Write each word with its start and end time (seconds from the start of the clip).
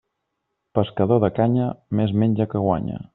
Pescador 0.79 1.21
de 1.25 1.31
canya, 1.41 1.69
més 2.01 2.17
menja 2.23 2.49
que 2.55 2.65
guanya. 2.69 3.03